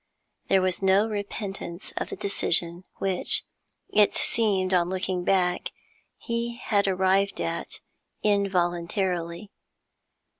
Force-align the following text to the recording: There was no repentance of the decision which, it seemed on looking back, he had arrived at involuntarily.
There 0.47 0.63
was 0.63 0.81
no 0.81 1.07
repentance 1.07 1.93
of 1.95 2.09
the 2.09 2.15
decision 2.15 2.85
which, 2.95 3.43
it 3.87 4.15
seemed 4.15 4.73
on 4.73 4.89
looking 4.89 5.23
back, 5.23 5.69
he 6.17 6.55
had 6.55 6.87
arrived 6.87 7.39
at 7.39 7.81
involuntarily. 8.23 9.51